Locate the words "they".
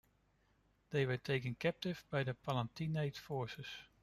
0.89-1.05